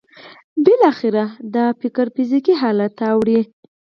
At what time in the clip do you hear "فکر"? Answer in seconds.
1.81-2.05